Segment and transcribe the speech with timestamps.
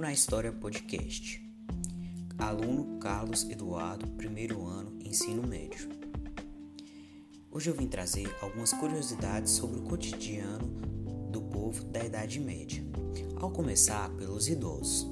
[0.00, 1.46] Na História Podcast.
[2.38, 5.90] Aluno Carlos Eduardo, primeiro ano, ensino médio.
[7.50, 10.66] Hoje eu vim trazer algumas curiosidades sobre o cotidiano
[11.30, 12.82] do povo da Idade Média.
[13.36, 15.06] Ao começar pelos idosos.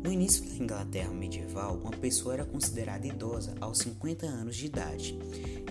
[0.00, 5.18] No início da Inglaterra medieval, uma pessoa era considerada idosa aos 50 anos de idade.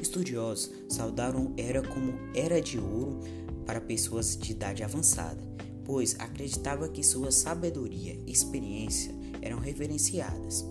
[0.01, 3.21] Estudiosos saudaram era como era de ouro
[3.65, 5.48] para pessoas de idade avançada
[5.89, 9.11] pois acreditava que sua sabedoria e experiência
[9.41, 10.63] eram reverenciadas.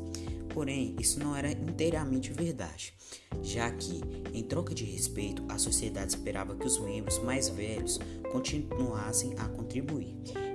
[0.55, 2.95] Porém, isso não era inteiramente verdade,
[3.43, 4.01] já que,
[4.33, 7.99] em troca de respeito, a sociedade esperava que os membros mais velhos
[8.31, 10.15] continuassem a contribuir,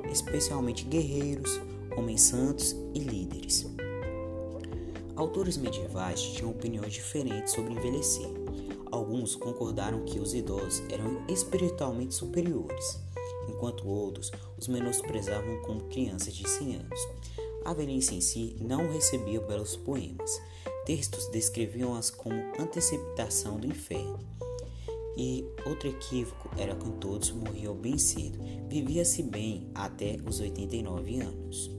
[0.10, 1.60] especialmente guerreiros,
[1.98, 3.66] homens santos e líderes.
[5.18, 8.32] Autores medievais tinham opiniões diferentes sobre envelhecer.
[8.90, 13.04] Alguns concordaram que os idosos eram espiritualmente superiores
[13.48, 17.00] enquanto outros os menosprezavam como crianças de 100 anos.
[17.66, 20.42] A velhice em si não recebia belos poemas.
[20.86, 24.20] Textos descreviam-as como antecipação do inferno.
[25.16, 28.40] E outro equívoco era que todos morriam bem cedo.
[28.68, 31.72] Vivia-se bem até os 89 anos.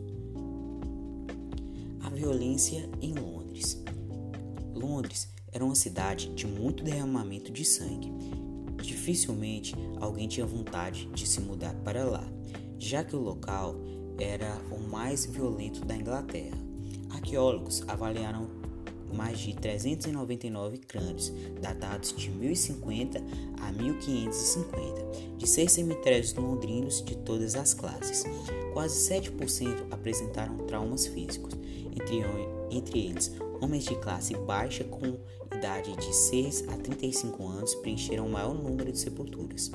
[2.00, 3.82] A violência em Londres.
[4.72, 8.12] Londres era uma cidade de muito derramamento de sangue
[8.84, 12.24] Dificilmente alguém tinha vontade de se mudar para lá,
[12.78, 13.74] já que o local
[14.18, 16.56] era o mais violento da Inglaterra.
[17.10, 18.46] Arqueólogos avaliaram
[19.10, 23.22] mais de 399 crânios, datados de 1050
[23.62, 28.24] a 1550, de seis cemitérios londrinos de todas as classes.
[28.74, 31.54] Quase 7% apresentaram traumas físicos,
[31.96, 32.22] entre,
[32.70, 33.34] entre eles
[33.64, 35.18] homens de classe baixa com
[35.56, 39.70] idade de 6 a 35 anos preencheram o maior número de sepulturas,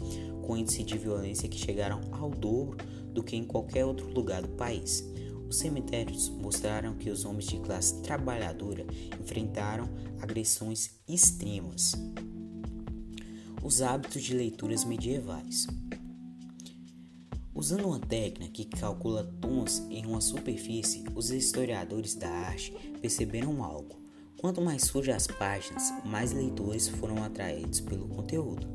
[0.45, 2.77] com índice de violência que chegaram ao dobro
[3.11, 5.03] do que em qualquer outro lugar do país.
[5.47, 8.85] Os cemitérios mostraram que os homens de classe trabalhadora
[9.19, 9.89] enfrentaram
[10.21, 11.93] agressões extremas.
[13.63, 15.65] Os hábitos de leituras medievais.
[17.59, 22.71] Usando uma técnica que calcula tons em uma superfície, os historiadores da arte
[23.01, 23.97] perceberam algo.
[24.37, 28.65] Quanto mais sujas as páginas, mais leitores foram atraídos pelo conteúdo.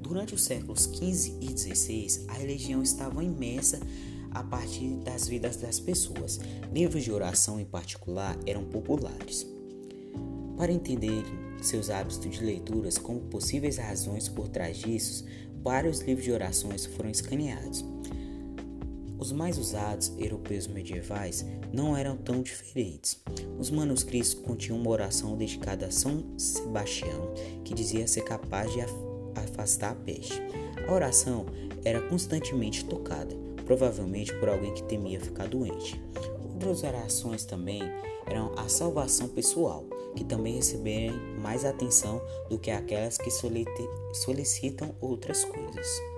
[0.00, 3.80] Durante os séculos XV e XVI, a religião estava imersa
[4.30, 6.38] a partir das vidas das pessoas.
[6.72, 9.44] Livros de oração, em particular, eram populares.
[10.56, 11.24] Para entender
[11.60, 15.24] seus hábitos de leituras como possíveis razões por trás disso,
[15.60, 17.97] vários livros de orações foram escaneados.
[19.18, 23.20] Os mais usados europeus medievais não eram tão diferentes.
[23.58, 27.34] Os manuscritos continham uma oração dedicada a São Sebastião,
[27.64, 28.80] que dizia ser capaz de
[29.34, 30.40] afastar a peste.
[30.86, 31.46] A oração
[31.84, 33.34] era constantemente tocada,
[33.66, 36.00] provavelmente por alguém que temia ficar doente.
[36.52, 37.82] Outras orações também
[38.26, 39.84] eram a salvação pessoal,
[40.14, 46.17] que também receberem mais atenção do que aquelas que solicitam outras coisas.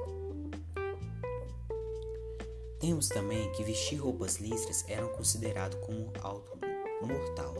[2.80, 6.58] Temos também que vestir roupas listras eram considerado como algo
[7.02, 7.54] mortal.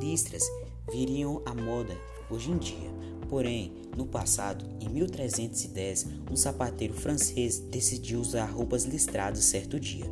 [0.00, 0.42] Listras
[0.90, 1.94] viriam à moda
[2.30, 2.90] hoje em dia,
[3.28, 10.06] porém, no passado, em 1310, um sapateiro francês decidiu usar roupas listradas certo dia.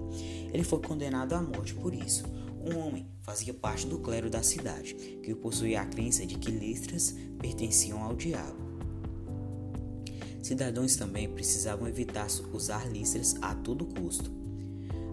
[0.53, 2.24] Ele foi condenado à morte por isso.
[2.62, 7.14] Um homem fazia parte do clero da cidade, que possuía a crença de que listras
[7.38, 8.66] pertenciam ao diabo.
[10.47, 14.31] Cidadãos também precisavam evitar usar listras a todo custo.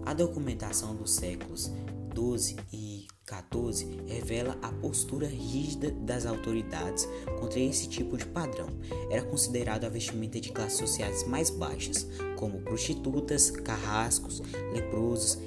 [0.05, 1.71] A documentação dos séculos
[2.13, 7.07] 12 e 14 revela a postura rígida das autoridades
[7.39, 8.67] contra esse tipo de padrão.
[9.09, 12.05] Era considerado a vestimenta de classes sociais mais baixas,
[12.37, 14.39] como prostitutas, carrascos,
[14.71, 15.39] leprosos,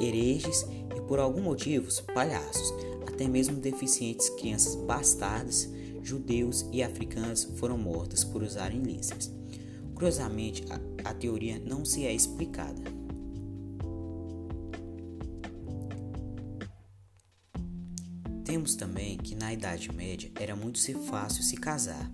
[0.00, 0.66] hereges
[0.96, 2.72] e, por algum motivo, palhaços.
[3.06, 5.68] Até mesmo deficientes, crianças bastardas
[6.06, 9.32] judeus e africanos foram mortos por usarem listras.
[9.94, 12.80] Curiosamente, a, a teoria não se é explicada.
[18.44, 22.08] Temos também que na Idade Média era muito fácil se casar,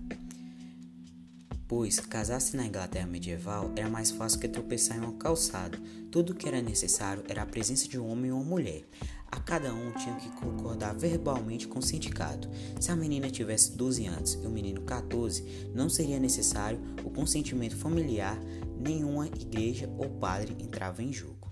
[1.75, 5.75] pois casar-se na Inglaterra medieval era mais fácil que tropeçar em uma calçada.
[6.11, 8.83] Tudo o que era necessário era a presença de um homem ou uma mulher.
[9.31, 12.47] A cada um tinha que concordar verbalmente com o sindicato.
[12.79, 17.75] Se a menina tivesse 12 anos e o menino 14, não seria necessário o consentimento
[17.75, 18.39] familiar,
[18.79, 21.51] nenhuma igreja ou padre entrava em jogo.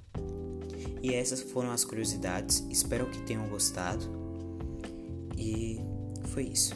[1.02, 4.06] E essas foram as curiosidades, espero que tenham gostado.
[5.36, 5.82] E
[6.26, 6.76] foi isso.